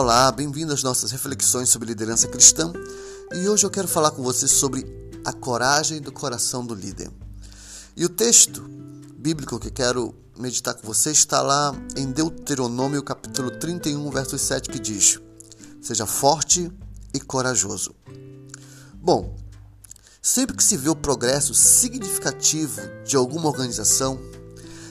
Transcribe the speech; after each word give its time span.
Olá, 0.00 0.30
bem-vindo 0.30 0.72
às 0.72 0.84
nossas 0.84 1.10
reflexões 1.10 1.70
sobre 1.70 1.88
liderança 1.88 2.28
cristã 2.28 2.72
e 3.34 3.48
hoje 3.48 3.66
eu 3.66 3.70
quero 3.70 3.88
falar 3.88 4.12
com 4.12 4.22
você 4.22 4.46
sobre 4.46 4.86
a 5.24 5.32
coragem 5.32 6.00
do 6.00 6.12
coração 6.12 6.64
do 6.64 6.72
líder. 6.72 7.10
E 7.96 8.04
o 8.04 8.08
texto 8.08 8.62
bíblico 9.18 9.58
que 9.58 9.72
quero 9.72 10.14
meditar 10.38 10.74
com 10.74 10.86
você 10.86 11.10
está 11.10 11.42
lá 11.42 11.74
em 11.96 12.12
Deuteronômio 12.12 13.02
capítulo 13.02 13.50
31, 13.50 14.08
verso 14.08 14.38
7, 14.38 14.70
que 14.70 14.78
diz: 14.78 15.18
Seja 15.82 16.06
forte 16.06 16.70
e 17.12 17.18
corajoso. 17.18 17.92
Bom, 19.02 19.36
sempre 20.22 20.56
que 20.56 20.62
se 20.62 20.76
vê 20.76 20.88
o 20.88 20.94
progresso 20.94 21.52
significativo 21.54 22.80
de 23.04 23.16
alguma 23.16 23.48
organização, 23.48 24.16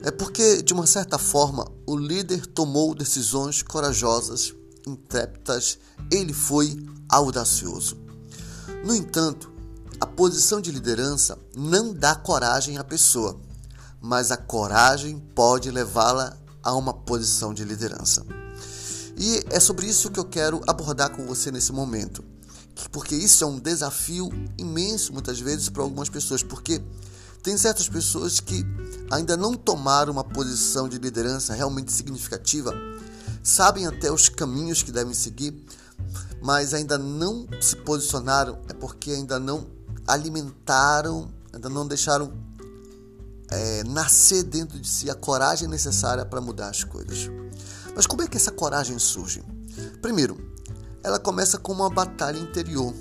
é 0.00 0.10
porque, 0.10 0.62
de 0.62 0.72
uma 0.72 0.86
certa 0.86 1.18
forma, 1.18 1.70
o 1.86 1.94
líder 1.94 2.46
tomou 2.46 2.94
decisões 2.94 3.62
corajosas, 3.62 4.54
intrépidas, 4.86 5.78
ele 6.10 6.32
foi 6.32 6.76
audacioso. 7.08 7.96
No 8.84 8.94
entanto, 8.94 9.52
a 10.00 10.06
posição 10.06 10.60
de 10.60 10.70
liderança 10.70 11.38
não 11.56 11.92
dá 11.92 12.14
coragem 12.14 12.78
à 12.78 12.84
pessoa, 12.84 13.38
mas 14.00 14.30
a 14.30 14.36
coragem 14.36 15.18
pode 15.34 15.70
levá-la 15.70 16.36
a 16.62 16.74
uma 16.74 16.92
posição 16.92 17.54
de 17.54 17.64
liderança. 17.64 18.24
E 19.16 19.44
é 19.50 19.60
sobre 19.60 19.86
isso 19.86 20.10
que 20.10 20.18
eu 20.18 20.24
quero 20.24 20.60
abordar 20.66 21.10
com 21.10 21.24
você 21.24 21.50
nesse 21.50 21.72
momento. 21.72 22.24
Porque 22.90 23.14
isso 23.14 23.44
é 23.44 23.46
um 23.46 23.58
desafio 23.58 24.28
imenso 24.58 25.12
muitas 25.12 25.40
vezes 25.40 25.68
para 25.68 25.82
algumas 25.82 26.08
pessoas, 26.08 26.42
porque 26.42 26.82
tem 27.42 27.56
certas 27.56 27.88
pessoas 27.88 28.40
que 28.40 28.64
ainda 29.10 29.36
não 29.36 29.54
tomaram 29.54 30.12
uma 30.12 30.24
posição 30.24 30.88
de 30.88 30.98
liderança 30.98 31.54
realmente 31.54 31.92
significativa, 31.92 32.72
sabem 33.44 33.86
até 33.86 34.10
os 34.10 34.28
caminhos 34.28 34.82
que 34.82 34.90
devem 34.90 35.14
seguir, 35.14 35.54
mas 36.42 36.74
ainda 36.74 36.98
não 36.98 37.46
se 37.60 37.76
posicionaram, 37.76 38.58
é 38.68 38.72
porque 38.72 39.12
ainda 39.12 39.38
não 39.38 39.66
alimentaram, 40.06 41.28
ainda 41.52 41.68
não 41.68 41.86
deixaram 41.86 42.32
é, 43.48 43.84
nascer 43.84 44.42
dentro 44.42 44.80
de 44.80 44.88
si 44.88 45.08
a 45.08 45.14
coragem 45.14 45.68
necessária 45.68 46.24
para 46.24 46.40
mudar 46.40 46.70
as 46.70 46.82
coisas. 46.82 47.30
Mas 47.94 48.06
como 48.06 48.22
é 48.22 48.26
que 48.26 48.36
essa 48.36 48.50
coragem 48.50 48.98
surge? 48.98 49.44
Primeiro, 50.02 50.52
ela 51.04 51.20
começa 51.20 51.58
com 51.58 51.72
uma 51.72 51.88
batalha 51.88 52.38
interior. 52.38 52.92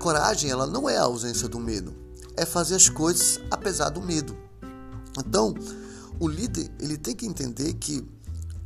Coragem, 0.00 0.50
ela 0.50 0.66
não 0.66 0.88
é 0.88 0.96
a 0.96 1.02
ausência 1.02 1.46
do 1.46 1.60
medo 1.60 2.00
é 2.40 2.46
fazer 2.46 2.74
as 2.74 2.88
coisas 2.88 3.38
apesar 3.50 3.90
do 3.90 4.00
medo. 4.00 4.34
Então, 5.18 5.54
o 6.18 6.26
líder 6.26 6.70
ele 6.80 6.96
tem 6.96 7.14
que 7.14 7.26
entender 7.26 7.74
que 7.74 8.06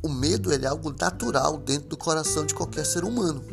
o 0.05 0.09
medo 0.09 0.53
é 0.53 0.65
algo 0.67 0.93
natural 0.99 1.57
dentro 1.57 1.89
do 1.89 1.97
coração 1.97 2.45
de 2.45 2.53
qualquer 2.53 2.85
ser 2.85 3.03
humano. 3.03 3.43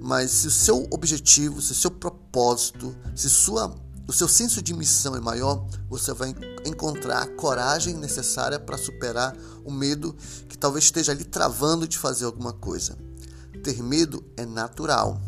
Mas 0.00 0.30
se 0.30 0.46
o 0.46 0.50
seu 0.50 0.86
objetivo, 0.90 1.60
se 1.60 1.72
o 1.72 1.74
seu 1.74 1.90
propósito, 1.90 2.96
se 3.14 3.28
sua, 3.28 3.74
o 4.06 4.12
seu 4.12 4.26
senso 4.26 4.62
de 4.62 4.72
missão 4.72 5.14
é 5.14 5.20
maior, 5.20 5.66
você 5.88 6.14
vai 6.14 6.34
encontrar 6.64 7.22
a 7.22 7.26
coragem 7.26 7.94
necessária 7.94 8.58
para 8.58 8.78
superar 8.78 9.36
o 9.64 9.70
medo 9.70 10.16
que 10.48 10.56
talvez 10.56 10.84
esteja 10.84 11.12
ali 11.12 11.24
travando 11.24 11.86
de 11.86 11.98
fazer 11.98 12.24
alguma 12.24 12.52
coisa. 12.52 12.96
Ter 13.62 13.82
medo 13.82 14.24
é 14.36 14.46
natural, 14.46 15.20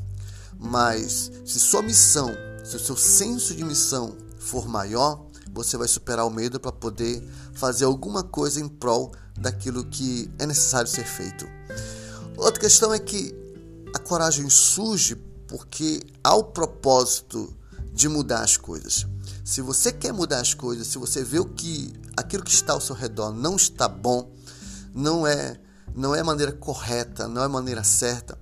mas 0.58 1.30
se 1.44 1.60
sua 1.60 1.82
missão 1.82 2.34
se 2.64 2.76
o 2.76 2.78
seu 2.78 2.96
senso 2.96 3.54
de 3.54 3.64
missão 3.64 4.16
for 4.38 4.68
maior, 4.68 5.26
você 5.52 5.76
vai 5.76 5.88
superar 5.88 6.24
o 6.24 6.30
medo 6.30 6.60
para 6.60 6.70
poder 6.70 7.20
fazer 7.52 7.84
alguma 7.84 8.22
coisa 8.22 8.60
em 8.60 8.68
prol 8.68 9.12
daquilo 9.40 9.84
que 9.84 10.30
é 10.38 10.46
necessário 10.46 10.88
ser 10.88 11.04
feito. 11.04 11.46
Outra 12.36 12.60
questão 12.60 12.92
é 12.92 12.98
que 12.98 13.34
a 13.94 13.98
coragem 13.98 14.48
surge 14.48 15.16
porque 15.48 16.02
há 16.22 16.34
o 16.34 16.44
propósito 16.44 17.52
de 17.92 18.08
mudar 18.08 18.42
as 18.42 18.56
coisas. 18.56 19.06
Se 19.44 19.60
você 19.60 19.90
quer 19.90 20.12
mudar 20.12 20.40
as 20.40 20.54
coisas, 20.54 20.86
se 20.86 20.98
você 20.98 21.24
vê 21.24 21.40
o 21.40 21.44
que 21.44 21.92
aquilo 22.16 22.44
que 22.44 22.52
está 22.52 22.72
ao 22.72 22.80
seu 22.80 22.94
redor 22.94 23.32
não 23.32 23.56
está 23.56 23.88
bom, 23.88 24.30
não 24.94 25.26
é 25.26 25.58
não 25.92 26.14
é 26.14 26.20
a 26.20 26.24
maneira 26.24 26.52
correta, 26.52 27.26
não 27.26 27.42
é 27.42 27.46
a 27.46 27.48
maneira 27.48 27.82
certa, 27.82 28.38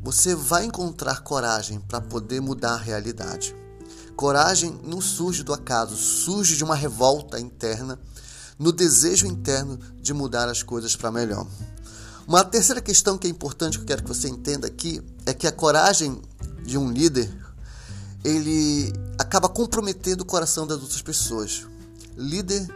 você 0.00 0.32
vai 0.32 0.64
encontrar 0.64 1.22
coragem 1.22 1.80
para 1.80 2.00
poder 2.00 2.40
mudar 2.40 2.74
a 2.74 2.78
realidade. 2.78 3.54
Coragem 4.14 4.78
não 4.84 5.00
surge 5.00 5.42
do 5.42 5.52
acaso, 5.52 5.96
surge 5.96 6.56
de 6.56 6.62
uma 6.62 6.76
revolta 6.76 7.40
interna, 7.40 7.98
no 8.58 8.72
desejo 8.72 9.26
interno 9.26 9.78
de 10.00 10.12
mudar 10.12 10.48
as 10.48 10.62
coisas 10.62 10.94
para 10.96 11.10
melhor. 11.10 11.46
Uma 12.26 12.44
terceira 12.44 12.80
questão 12.80 13.18
que 13.18 13.26
é 13.26 13.30
importante 13.30 13.78
que 13.78 13.82
eu 13.82 13.86
quero 13.86 14.02
que 14.02 14.08
você 14.08 14.28
entenda 14.28 14.66
aqui 14.66 15.02
é 15.26 15.34
que 15.34 15.46
a 15.46 15.52
coragem 15.52 16.20
de 16.64 16.78
um 16.78 16.90
líder 16.90 17.30
ele 18.24 18.90
acaba 19.18 19.48
comprometendo 19.48 20.22
o 20.22 20.24
coração 20.24 20.66
das 20.66 20.80
outras 20.80 21.02
pessoas. 21.02 21.66
Líder 22.16 22.66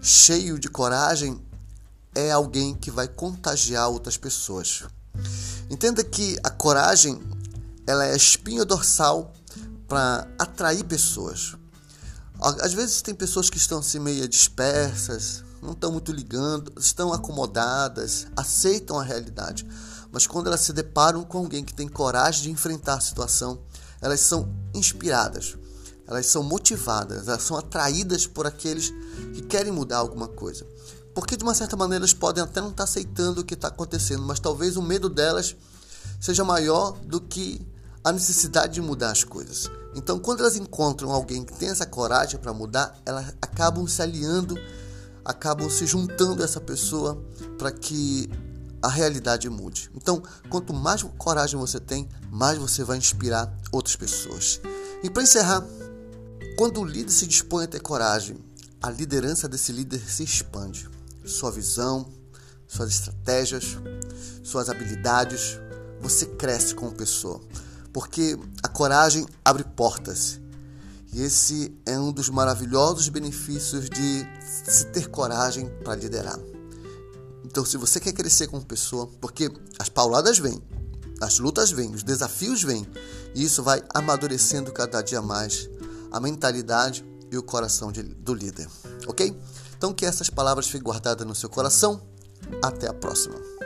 cheio 0.00 0.58
de 0.58 0.68
coragem 0.68 1.40
é 2.14 2.32
alguém 2.32 2.74
que 2.74 2.90
vai 2.90 3.06
contagiar 3.06 3.88
outras 3.88 4.16
pessoas. 4.16 4.84
Entenda 5.70 6.02
que 6.02 6.36
a 6.42 6.50
coragem 6.50 7.20
ela 7.86 8.04
é 8.04 8.12
a 8.12 8.16
espinha 8.16 8.64
dorsal 8.64 9.32
para 9.86 10.26
atrair 10.38 10.84
pessoas. 10.84 11.54
Às 12.40 12.72
vezes 12.72 13.02
tem 13.02 13.14
pessoas 13.14 13.50
que 13.50 13.56
estão 13.56 13.80
assim 13.80 13.98
meio 13.98 14.28
dispersas, 14.28 15.42
não 15.60 15.72
estão 15.72 15.90
muito 15.90 16.12
ligando, 16.12 16.72
estão 16.78 17.12
acomodadas, 17.12 18.28
aceitam 18.36 18.98
a 18.98 19.02
realidade. 19.02 19.66
Mas 20.12 20.26
quando 20.26 20.46
elas 20.46 20.60
se 20.60 20.72
deparam 20.72 21.24
com 21.24 21.38
alguém 21.38 21.64
que 21.64 21.74
tem 21.74 21.88
coragem 21.88 22.44
de 22.44 22.50
enfrentar 22.50 22.94
a 22.94 23.00
situação, 23.00 23.60
elas 24.00 24.20
são 24.20 24.48
inspiradas, 24.72 25.56
elas 26.06 26.26
são 26.26 26.42
motivadas, 26.42 27.26
elas 27.26 27.42
são 27.42 27.56
atraídas 27.56 28.26
por 28.26 28.46
aqueles 28.46 28.90
que 29.34 29.42
querem 29.42 29.72
mudar 29.72 29.98
alguma 29.98 30.28
coisa. 30.28 30.64
Porque 31.14 31.36
de 31.36 31.42
uma 31.42 31.54
certa 31.54 31.76
maneira 31.76 32.04
elas 32.04 32.14
podem 32.14 32.42
até 32.42 32.60
não 32.60 32.70
estar 32.70 32.84
aceitando 32.84 33.40
o 33.40 33.44
que 33.44 33.54
está 33.54 33.68
acontecendo, 33.68 34.22
mas 34.22 34.38
talvez 34.38 34.76
o 34.76 34.82
medo 34.82 35.08
delas 35.08 35.56
seja 36.20 36.44
maior 36.44 36.92
do 37.00 37.20
que 37.20 37.60
a 38.04 38.12
necessidade 38.12 38.74
de 38.74 38.80
mudar 38.80 39.10
as 39.10 39.24
coisas. 39.24 39.68
Então, 39.98 40.18
quando 40.20 40.40
elas 40.40 40.56
encontram 40.56 41.10
alguém 41.10 41.44
que 41.44 41.52
tem 41.54 41.70
essa 41.70 41.84
coragem 41.84 42.38
para 42.38 42.52
mudar, 42.52 42.96
elas 43.04 43.34
acabam 43.42 43.86
se 43.86 44.00
aliando, 44.00 44.56
acabam 45.24 45.68
se 45.68 45.86
juntando 45.86 46.40
a 46.40 46.44
essa 46.44 46.60
pessoa 46.60 47.20
para 47.58 47.72
que 47.72 48.30
a 48.80 48.88
realidade 48.88 49.50
mude. 49.50 49.90
Então, 49.96 50.22
quanto 50.48 50.72
mais 50.72 51.02
coragem 51.18 51.58
você 51.58 51.80
tem, 51.80 52.08
mais 52.30 52.58
você 52.58 52.84
vai 52.84 52.96
inspirar 52.96 53.52
outras 53.72 53.96
pessoas. 53.96 54.60
E 55.02 55.10
para 55.10 55.24
encerrar, 55.24 55.66
quando 56.56 56.80
o 56.80 56.84
líder 56.84 57.10
se 57.10 57.26
dispõe 57.26 57.64
a 57.64 57.68
ter 57.68 57.80
coragem, 57.80 58.38
a 58.80 58.88
liderança 58.90 59.48
desse 59.48 59.72
líder 59.72 59.98
se 59.98 60.22
expande 60.22 60.88
sua 61.24 61.50
visão, 61.50 62.06
suas 62.68 62.90
estratégias, 62.90 63.76
suas 64.44 64.68
habilidades. 64.68 65.58
Você 66.00 66.26
cresce 66.26 66.74
como 66.74 66.92
pessoa, 66.92 67.40
porque 67.98 68.38
a 68.62 68.68
coragem 68.68 69.26
abre 69.44 69.64
portas. 69.64 70.40
E 71.12 71.20
esse 71.20 71.76
é 71.84 71.98
um 71.98 72.12
dos 72.12 72.28
maravilhosos 72.28 73.08
benefícios 73.08 73.90
de 73.90 74.24
se 74.40 74.86
ter 74.92 75.08
coragem 75.08 75.68
para 75.82 75.96
liderar. 75.96 76.38
Então, 77.44 77.64
se 77.64 77.76
você 77.76 77.98
quer 77.98 78.12
crescer 78.12 78.46
como 78.46 78.64
pessoa, 78.64 79.08
porque 79.20 79.50
as 79.80 79.88
pauladas 79.88 80.38
vêm, 80.38 80.62
as 81.20 81.40
lutas 81.40 81.72
vêm, 81.72 81.92
os 81.92 82.04
desafios 82.04 82.62
vêm, 82.62 82.86
e 83.34 83.42
isso 83.42 83.64
vai 83.64 83.82
amadurecendo 83.92 84.70
cada 84.70 85.02
dia 85.02 85.20
mais 85.20 85.68
a 86.12 86.20
mentalidade 86.20 87.04
e 87.32 87.36
o 87.36 87.42
coração 87.42 87.90
de, 87.90 88.04
do 88.04 88.32
líder, 88.32 88.68
ok? 89.08 89.36
Então, 89.76 89.92
que 89.92 90.06
essas 90.06 90.30
palavras 90.30 90.66
fiquem 90.66 90.82
guardadas 90.82 91.26
no 91.26 91.34
seu 91.34 91.48
coração. 91.48 92.00
Até 92.62 92.86
a 92.86 92.94
próxima. 92.94 93.57